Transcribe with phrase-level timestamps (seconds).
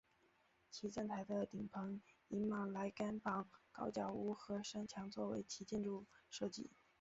[0.71, 6.71] 其站台的顶棚以马来甘榜高脚屋和山墙作为其建筑设计。